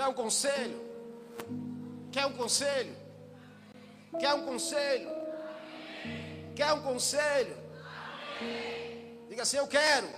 [0.03, 0.81] Quer um conselho?
[2.11, 2.93] Quer um conselho?
[4.19, 5.09] Quer um conselho?
[6.53, 7.55] Quer um conselho?
[9.29, 10.09] Diga assim: Eu quero.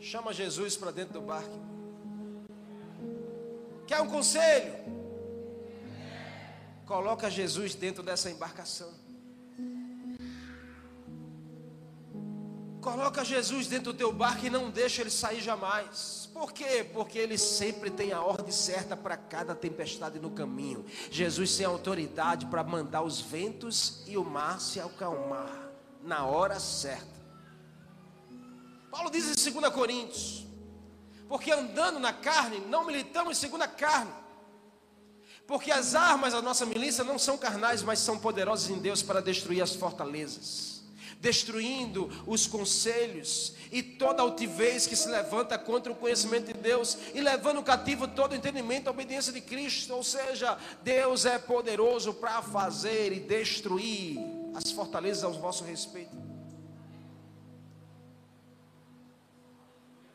[0.00, 1.58] Chama Jesus para dentro do barco.
[3.86, 4.74] Quer um conselho?
[6.86, 8.90] Coloca Jesus dentro dessa embarcação.
[12.80, 16.25] Coloca Jesus dentro do teu barco e não deixa ele sair jamais.
[16.36, 16.86] Por quê?
[16.92, 20.84] Porque ele sempre tem a ordem certa para cada tempestade no caminho.
[21.10, 25.70] Jesus tem autoridade para mandar os ventos e o mar se acalmar
[26.02, 27.16] na hora certa.
[28.90, 30.46] Paulo diz em 2 Coríntios:
[31.26, 34.12] Porque andando na carne, não militamos segundo a carne.
[35.46, 39.22] Porque as armas da nossa milícia não são carnais, mas são poderosas em Deus para
[39.22, 40.75] destruir as fortalezas,
[41.20, 47.20] destruindo os conselhos e toda altivez que se levanta contra o conhecimento de Deus e
[47.20, 49.94] levando cativo todo o entendimento à obediência de Cristo.
[49.94, 54.18] Ou seja, Deus é poderoso para fazer e destruir
[54.54, 56.16] as fortalezas ao vosso respeito.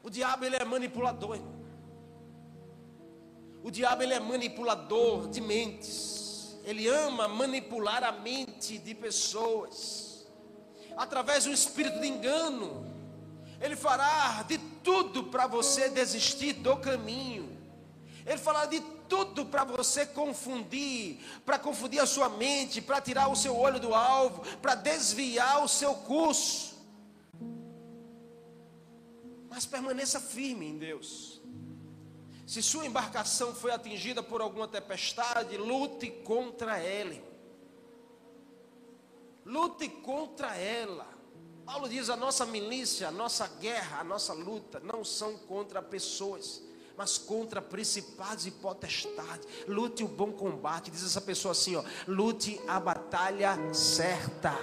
[0.04, 1.40] O diabo ele é manipulador.
[3.64, 6.58] O diabo ele é manipulador de mentes.
[6.64, 10.11] Ele ama manipular a mente de pessoas
[10.98, 12.86] através um espírito de engano.
[13.60, 17.58] Ele fará de tudo para você desistir do caminho.
[18.26, 23.36] Ele fará de tudo para você confundir, para confundir a sua mente, para tirar o
[23.36, 26.80] seu olho do alvo, para desviar o seu curso.
[29.50, 31.42] Mas permaneça firme em Deus.
[32.48, 37.31] Se sua embarcação foi atingida por alguma tempestade, lute contra ela.
[39.46, 41.08] Lute contra ela.
[41.66, 46.62] Paulo diz: a nossa milícia, a nossa guerra, a nossa luta não são contra pessoas,
[46.98, 49.48] mas contra principados e potestades.
[49.68, 50.92] Lute o bom combate.
[50.92, 54.54] Diz essa pessoa assim: ó, lute a batalha certa.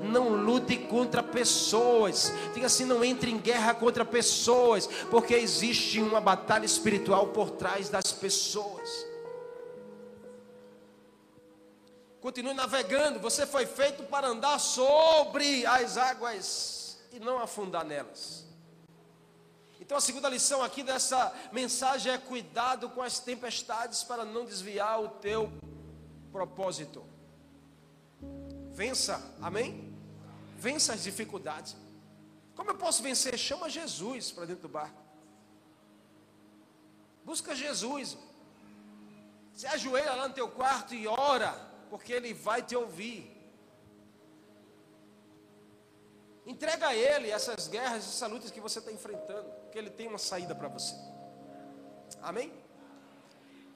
[0.00, 2.32] Não lute contra pessoas.
[2.54, 7.88] Diga assim: não entre em guerra contra pessoas, porque existe uma batalha espiritual por trás
[7.88, 9.13] das pessoas.
[12.24, 13.20] Continue navegando.
[13.20, 18.46] Você foi feito para andar sobre as águas e não afundar nelas.
[19.78, 25.02] Então a segunda lição aqui dessa mensagem é cuidado com as tempestades para não desviar
[25.02, 25.52] o teu
[26.32, 27.04] propósito.
[28.72, 29.94] Vença, amém?
[30.56, 31.76] Vença as dificuldades.
[32.56, 33.36] Como eu posso vencer?
[33.36, 35.02] Chama Jesus para dentro do barco.
[37.22, 38.16] Busca Jesus.
[39.52, 43.30] Se ajoelha lá no teu quarto e ora porque Ele vai te ouvir.
[46.44, 50.18] Entrega a Ele essas guerras, essas lutas que você está enfrentando, que Ele tem uma
[50.18, 50.92] saída para você.
[52.20, 52.52] Amém?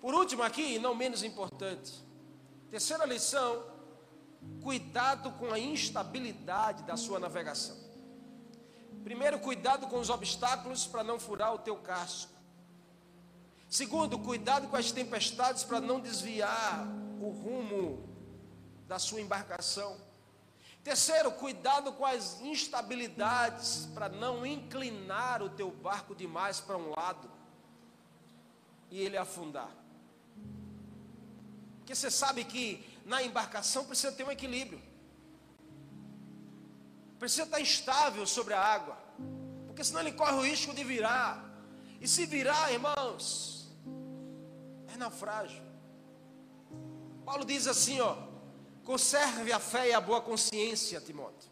[0.01, 2.05] Por último, aqui, e não menos importante,
[2.73, 3.65] terceira lição:
[4.65, 7.77] cuidado com a instabilidade da sua navegação.
[9.05, 12.33] Primeiro, cuidado com os obstáculos para não furar o teu casco.
[13.71, 18.09] Segundo, cuidado com as tempestades para não desviar o rumo
[18.87, 19.97] da sua embarcação.
[20.83, 27.31] Terceiro, cuidado com as instabilidades para não inclinar o teu barco demais para um lado
[28.91, 29.71] e ele afundar.
[31.79, 34.81] Porque você sabe que na embarcação precisa ter um equilíbrio.
[37.19, 38.97] Precisa estar estável sobre a água.
[39.67, 41.45] Porque senão ele corre o risco de virar.
[42.01, 43.69] E se virar, irmãos,
[44.93, 45.68] é naufrágio.
[47.29, 48.17] Paulo diz assim, ó:
[48.83, 51.51] Conserve a fé e a boa consciência, Timóteo.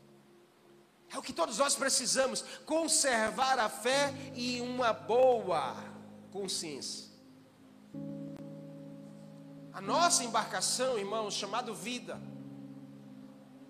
[1.13, 5.77] É o que todos nós precisamos: conservar a fé e uma boa
[6.33, 7.11] consciência.
[9.71, 12.19] A nossa embarcação, irmãos, chamado vida,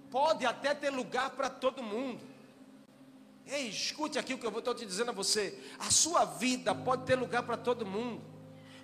[0.09, 2.25] pode até ter lugar para todo mundo.
[3.45, 5.61] Ei, escute aqui o que eu estou te dizendo a você.
[5.81, 8.36] A sua vida pode ter lugar para todo mundo.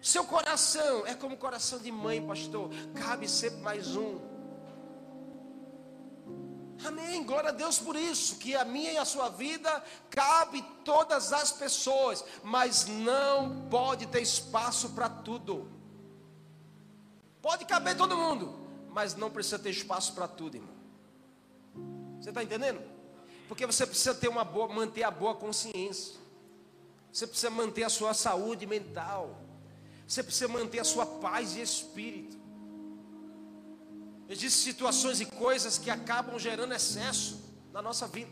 [0.03, 2.71] Seu coração é como coração de mãe, pastor.
[2.93, 4.19] Cabe sempre mais um.
[6.85, 7.23] Amém.
[7.23, 8.35] Glória a Deus por isso.
[8.37, 14.21] Que a minha e a sua vida cabe todas as pessoas, mas não pode ter
[14.21, 15.71] espaço para tudo.
[17.41, 18.59] Pode caber todo mundo,
[18.91, 20.75] mas não precisa ter espaço para tudo, irmão.
[22.21, 22.83] Você está entendendo?
[23.47, 26.17] Porque você precisa ter uma boa, manter a boa consciência.
[27.13, 29.52] Você precisa manter a sua saúde mental.
[30.13, 32.37] Você precisa manter a sua paz e espírito.
[34.29, 37.41] Existem situações e coisas que acabam gerando excesso
[37.73, 38.31] na nossa vida.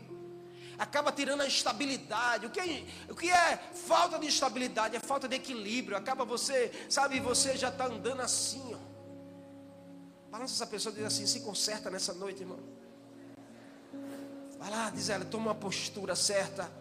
[0.77, 2.45] Acaba tirando a estabilidade.
[2.45, 4.95] O que, é, o que é falta de estabilidade?
[4.95, 5.97] É falta de equilíbrio.
[5.97, 10.29] Acaba você, sabe, você já está andando assim, ó.
[10.29, 12.59] Balança essa pessoa e diz assim: se conserta nessa noite, irmão.
[14.59, 16.71] Vai lá, diz ela, toma uma postura certa.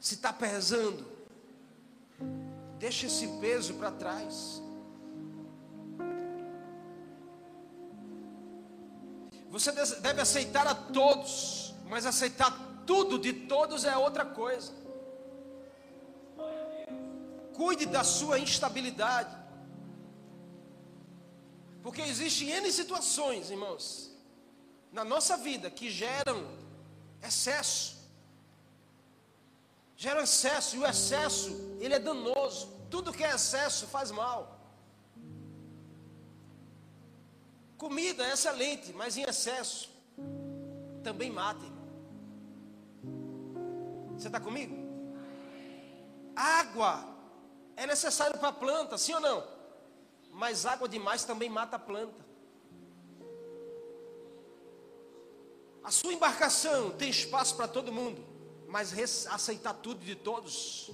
[0.00, 1.14] Se está pesando,
[2.78, 4.62] deixa esse peso para trás.
[9.50, 14.72] Você deve aceitar a todos, mas aceitar tudo de todos é outra coisa.
[17.54, 19.34] Cuide da sua instabilidade.
[21.82, 24.10] Porque existem N situações, irmãos,
[24.92, 26.46] na nossa vida que geram
[27.22, 27.95] excesso.
[29.96, 32.68] Geram excesso, e o excesso, ele é danoso.
[32.90, 34.60] Tudo que é excesso faz mal.
[37.78, 39.90] Comida é excelente, mas em excesso
[41.02, 41.64] também mata.
[44.16, 44.74] Você está comigo?
[46.34, 47.04] Água
[47.76, 49.46] é necessário para a planta, sim ou não?
[50.30, 52.24] Mas água demais também mata a planta.
[55.82, 58.22] A sua embarcação tem espaço para todo mundo,
[58.68, 58.92] mas
[59.28, 60.90] aceitar tudo de todos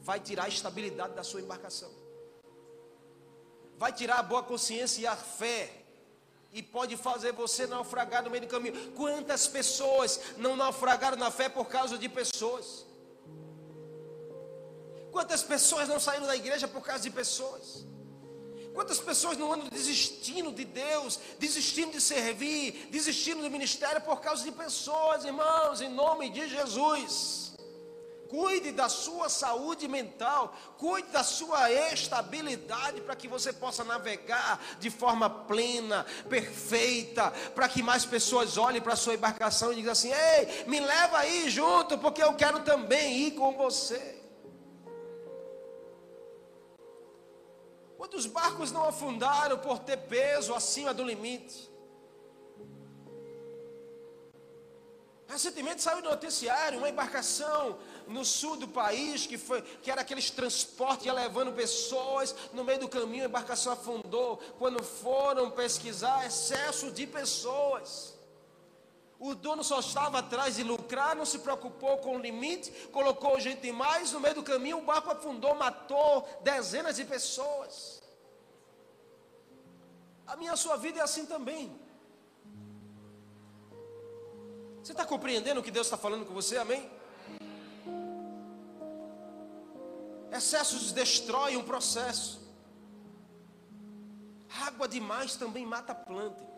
[0.00, 1.90] vai tirar a estabilidade da sua embarcação.
[3.76, 5.84] Vai tirar a boa consciência e a fé
[6.52, 8.92] e pode fazer você naufragar no meio do caminho.
[8.92, 12.86] Quantas pessoas não naufragaram na fé por causa de pessoas?
[15.12, 17.84] Quantas pessoas não saíram da igreja por causa de pessoas?
[18.78, 24.44] Quantas pessoas não andam desistindo de Deus, desistindo de servir, desistindo do ministério por causa
[24.44, 27.54] de pessoas, irmãos, em nome de Jesus?
[28.28, 34.90] Cuide da sua saúde mental, cuide da sua estabilidade para que você possa navegar de
[34.90, 40.12] forma plena, perfeita, para que mais pessoas olhem para a sua embarcação e digam assim:
[40.12, 44.17] "Ei, me leva aí junto, porque eu quero também ir com você".
[47.98, 51.68] Quantos barcos não afundaram por ter peso acima do limite?
[55.26, 57.76] Recentemente saiu no noticiário uma embarcação
[58.06, 62.88] no sul do país que foi que era aqueles transportes levando pessoas no meio do
[62.88, 68.17] caminho a embarcação afundou quando foram pesquisar excesso de pessoas.
[69.18, 73.62] O dono só estava atrás de lucrar, não se preocupou com o limite, colocou gente
[73.62, 78.00] demais no meio do caminho, o barco afundou, matou dezenas de pessoas.
[80.24, 81.76] A minha sua vida é assim também.
[84.82, 86.56] Você está compreendendo o que Deus está falando com você?
[86.56, 86.88] Amém?
[90.30, 92.40] Excessos destroem um processo.
[94.60, 96.57] Água demais também mata a planta.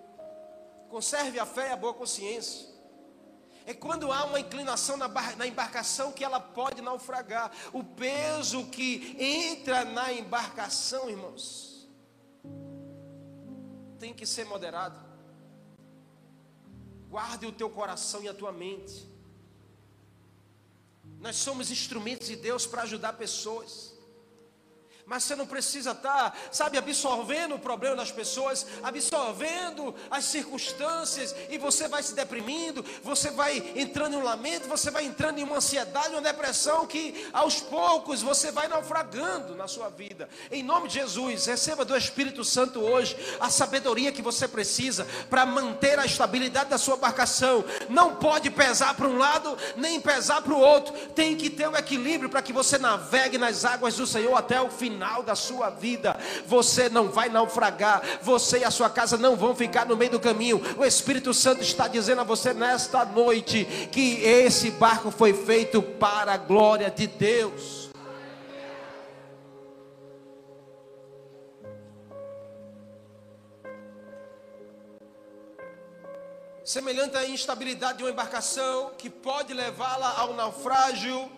[0.90, 2.68] Conserve a fé e a boa consciência.
[3.64, 7.52] É quando há uma inclinação na, na, embarcação que ela pode naufragar.
[7.72, 11.88] O peso que entra na embarcação, irmãos,
[14.00, 14.98] tem que ser moderado.
[17.08, 19.08] Guarde o teu coração e a tua mente.
[21.20, 23.94] Nós somos instrumentos de Deus para ajudar pessoas.
[25.10, 31.34] Mas você não precisa estar, tá, sabe, absorvendo o problema das pessoas, absorvendo as circunstâncias,
[31.50, 35.42] e você vai se deprimindo, você vai entrando em um lamento, você vai entrando em
[35.42, 40.28] uma ansiedade, uma depressão, que aos poucos você vai naufragando na sua vida.
[40.48, 45.44] Em nome de Jesus, receba do Espírito Santo hoje a sabedoria que você precisa para
[45.44, 47.64] manter a estabilidade da sua embarcação.
[47.88, 51.74] Não pode pesar para um lado, nem pesar para o outro, tem que ter um
[51.74, 55.70] equilíbrio para que você navegue nas águas do Senhor até o final final da sua
[55.70, 56.14] vida.
[56.46, 60.20] Você não vai naufragar, você e a sua casa não vão ficar no meio do
[60.20, 60.60] caminho.
[60.76, 66.34] O Espírito Santo está dizendo a você nesta noite que esse barco foi feito para
[66.34, 67.80] a glória de Deus.
[76.62, 81.28] semelhante à instabilidade de uma embarcação que pode levá-la ao naufrágio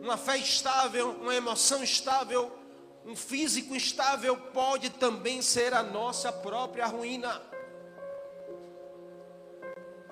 [0.00, 2.50] uma fé estável, uma emoção estável,
[3.04, 7.40] um físico estável pode também ser a nossa própria ruína.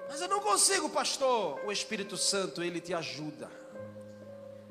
[0.09, 1.61] Mas eu não consigo, pastor.
[1.67, 3.51] O Espírito Santo, ele te ajuda.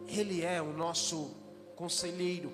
[0.07, 1.35] Ele é o nosso
[1.75, 2.51] conselheiro.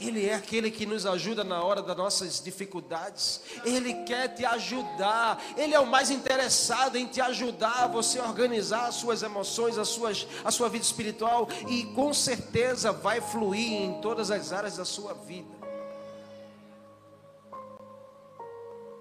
[0.00, 3.42] Ele é aquele que nos ajuda na hora das nossas dificuldades.
[3.64, 5.38] Ele quer te ajudar.
[5.58, 9.88] Ele é o mais interessado em te ajudar a você organizar as suas emoções, as
[9.88, 14.86] suas, a sua vida espiritual e com certeza vai fluir em todas as áreas da
[14.86, 15.60] sua vida.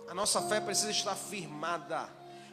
[0.10, 2.10] A nossa fé precisa estar firmada.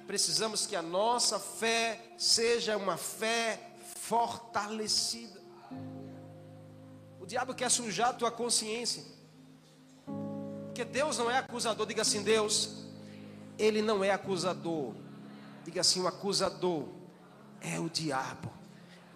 [0.07, 3.59] Precisamos que a nossa fé seja uma fé
[3.97, 5.41] fortalecida.
[7.27, 9.03] O diabo quer sujar a tua consciência.
[10.66, 11.85] Porque Deus não é acusador.
[11.85, 12.85] Diga assim: Deus,
[13.59, 14.95] Ele não é acusador.
[15.64, 16.85] Diga assim: o acusador
[17.61, 18.49] é o diabo.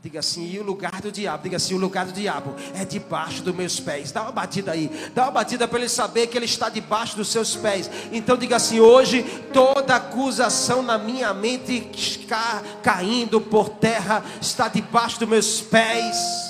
[0.02, 3.42] Diga assim, e o lugar do diabo, diga assim, o lugar do diabo é debaixo
[3.42, 4.10] dos meus pés.
[4.10, 7.28] Dá uma batida aí, dá uma batida para ele saber que ele está debaixo dos
[7.28, 7.88] seus pés.
[8.10, 15.20] Então diga assim, hoje toda acusação na minha mente está caindo por terra, está debaixo
[15.20, 16.49] dos meus pés.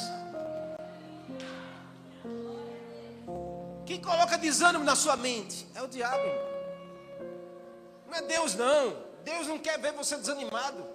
[3.90, 6.22] Quem coloca desânimo na sua mente é o diabo.
[8.06, 8.96] Não é Deus, não.
[9.24, 10.86] Deus não quer ver você desanimado.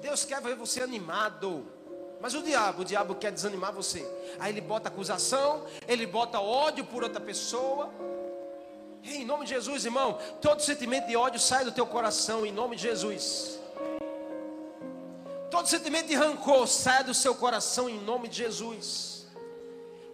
[0.00, 1.66] Deus quer ver você animado.
[2.20, 4.08] Mas o diabo, o diabo quer desanimar você.
[4.38, 7.90] Aí ele bota acusação, ele bota ódio por outra pessoa.
[9.02, 12.76] Em nome de Jesus, irmão, todo sentimento de ódio sai do teu coração, em nome
[12.76, 13.58] de Jesus.
[15.50, 19.09] Todo sentimento de rancor sai do seu coração, em nome de Jesus.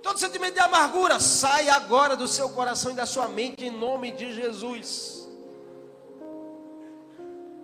[0.07, 4.13] Todo sentimento de amargura sai agora do seu coração e da sua mente em nome
[4.13, 5.29] de Jesus.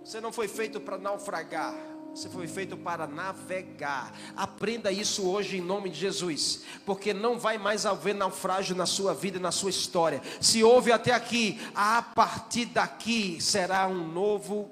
[0.03, 1.73] Você não foi feito para naufragar,
[2.13, 4.13] você foi feito para navegar.
[4.35, 9.13] Aprenda isso hoje em nome de Jesus, porque não vai mais haver naufrágio na sua
[9.13, 10.21] vida, na sua história.
[10.41, 14.69] Se houve até aqui, a partir daqui será um novo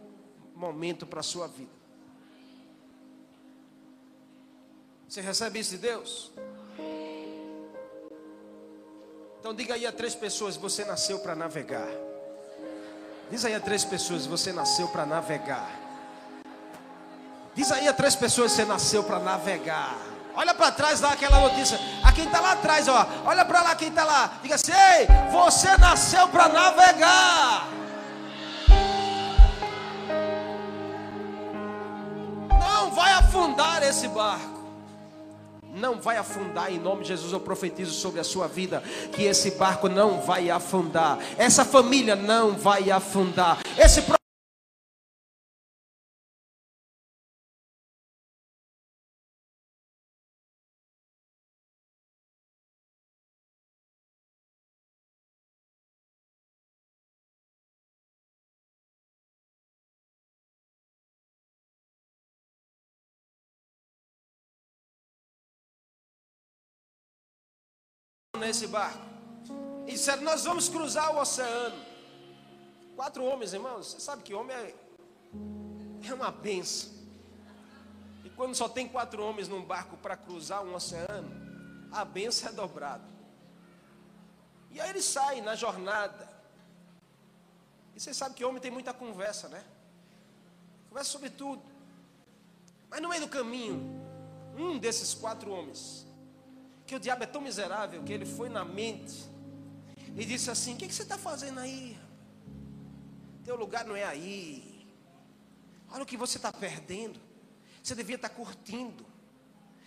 [0.53, 1.71] momento para a sua vida.
[5.07, 6.33] Você recebe isso de Deus?
[9.41, 11.87] Então diga aí a três pessoas: você nasceu para navegar.
[13.31, 15.67] Diz aí a três pessoas: você nasceu para navegar.
[17.55, 19.97] Diz aí a três pessoas: você nasceu para navegar.
[20.35, 21.79] Olha para trás, dá aquela notícia.
[22.03, 23.07] A quem está lá atrás, ó.
[23.25, 24.33] Olha para lá quem está lá.
[24.43, 27.67] Diga assim: Ei, você nasceu para navegar.
[32.47, 34.50] Não vai afundar esse barco.
[35.73, 37.31] Não vai afundar, em nome de Jesus.
[37.31, 42.53] Eu profetizo sobre a sua vida que esse barco não vai afundar, essa família não
[42.53, 44.01] vai afundar, esse
[68.41, 69.05] nesse barco.
[69.87, 71.85] E disseram: Nós vamos cruzar o oceano.
[72.95, 73.87] Quatro homens, irmãos.
[73.87, 74.75] Você sabe que homem é,
[76.09, 76.91] é uma benção.
[78.25, 81.31] E quando só tem quatro homens num barco para cruzar um oceano,
[81.91, 83.09] a benção é dobrada.
[84.71, 86.29] E aí eles saem na jornada.
[87.95, 89.63] E você sabe que homem tem muita conversa, né?
[90.89, 91.61] Conversa sobre tudo.
[92.89, 94.01] Mas no meio do caminho,
[94.57, 96.05] um desses quatro homens
[96.91, 99.23] que o diabo é tão miserável que ele foi na mente
[100.13, 101.97] e disse assim: O que, que você está fazendo aí?
[103.45, 104.85] Teu lugar não é aí.
[105.89, 107.17] Olha o que você está perdendo.
[107.81, 109.05] Você devia estar tá curtindo.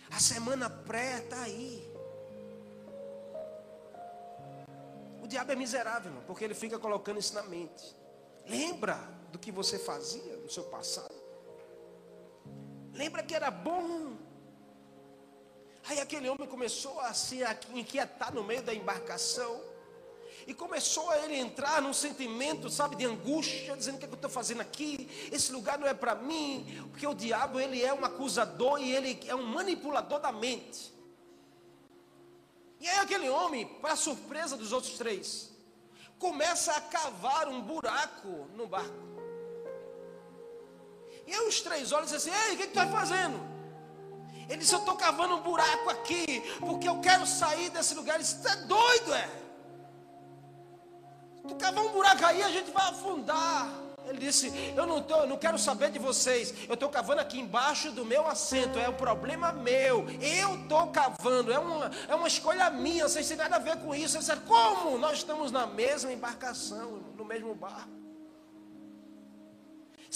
[0.09, 1.87] A semana pré está aí.
[5.21, 7.95] O diabo é miserável, irmão, porque ele fica colocando isso na mente.
[8.47, 8.95] Lembra
[9.31, 11.13] do que você fazia no seu passado?
[12.93, 14.14] Lembra que era bom
[15.87, 17.41] Aí aquele homem começou a se
[17.73, 19.61] inquietar no meio da embarcação.
[20.47, 24.13] E começou a ele entrar num sentimento, sabe, de angústia, dizendo: o que, é que
[24.13, 25.09] eu estou fazendo aqui?
[25.31, 29.19] Esse lugar não é para mim, porque o diabo ele é um acusador e ele
[29.27, 30.93] é um manipulador da mente.
[32.79, 35.51] E aí aquele homem, para surpresa dos outros três,
[36.19, 39.05] começa a cavar um buraco no barco.
[41.25, 42.87] E aí os três olham e dizem assim: Ei, o que, é que tu está
[42.87, 43.54] fazendo?
[44.49, 48.15] Ele disse: Eu estou cavando um buraco aqui, porque eu quero sair desse lugar.
[48.15, 49.29] Ele disse: Você é doido, é?
[51.47, 53.85] Tu cavar um buraco aí, a gente vai afundar.
[54.07, 56.53] Ele disse: Eu não, tô, não quero saber de vocês.
[56.67, 58.77] Eu estou cavando aqui embaixo do meu assento.
[58.77, 60.07] É um problema meu.
[60.21, 61.51] Eu estou cavando.
[61.51, 63.07] É uma, é uma escolha minha.
[63.07, 64.17] Vocês têm nada a ver com isso.
[64.17, 64.97] Ele disse: Como?
[64.97, 68.04] Nós estamos na mesma embarcação, no mesmo barco.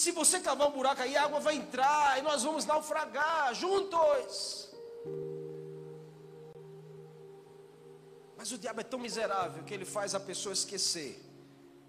[0.00, 4.70] Se você cavar um buraco aí, a água vai entrar e nós vamos naufragar juntos.
[8.34, 11.22] Mas o diabo é tão miserável que ele faz a pessoa esquecer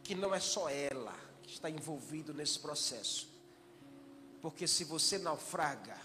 [0.04, 3.30] que não é só ela que está envolvido nesse processo.
[4.42, 5.96] Porque se você naufraga,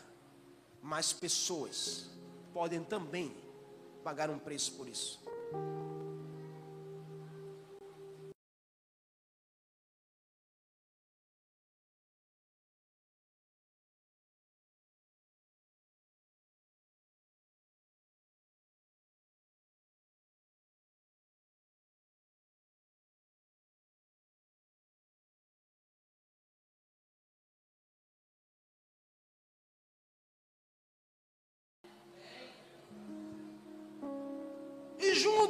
[0.80, 2.06] mais pessoas
[2.54, 3.36] podem também
[4.04, 5.20] pagar um preço por isso.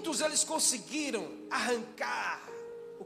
[0.06, 2.40] Juntos eles conseguiram arrancar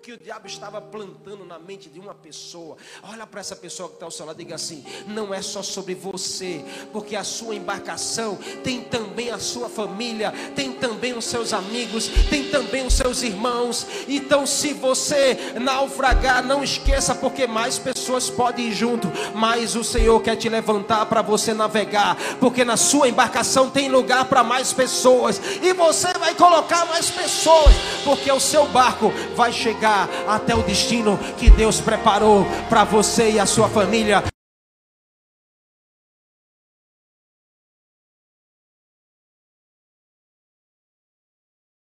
[0.03, 2.77] que o diabo estava plantando na mente de uma pessoa.
[3.03, 5.63] Olha para essa pessoa que está ao seu lado e diga assim: não é só
[5.63, 11.53] sobre você, porque a sua embarcação tem também a sua família, tem também os seus
[11.53, 13.87] amigos, tem também os seus irmãos.
[14.09, 20.21] Então, se você naufragar, não esqueça, porque mais pessoas podem ir junto, mas o Senhor
[20.23, 25.41] quer te levantar para você navegar, porque na sua embarcação tem lugar para mais pessoas,
[25.63, 30.63] e você vai colocar mais pessoas, porque o seu barco vai chegar chegar até o
[30.63, 34.23] destino que Deus preparou para você e a sua família.